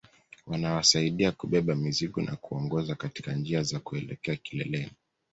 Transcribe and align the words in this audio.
Wanawasaidia 0.47 1.31
kubeba 1.31 1.75
mizigo 1.75 2.21
na 2.21 2.35
kuwaongoza 2.35 2.95
katika 2.95 3.33
njia 3.33 3.63
za 3.63 3.79
kuelekea 3.79 4.35
kileleni 4.35 4.91